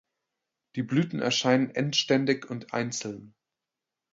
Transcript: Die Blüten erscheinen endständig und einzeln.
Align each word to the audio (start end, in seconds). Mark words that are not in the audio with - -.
Die 0.75 0.81
Blüten 0.81 1.19
erscheinen 1.19 1.69
endständig 1.75 2.49
und 2.49 2.73
einzeln. 2.73 3.35